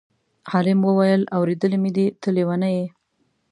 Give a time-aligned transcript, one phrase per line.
[0.51, 2.85] عالم وویل: اورېدلی مې دی ته لېونی یې.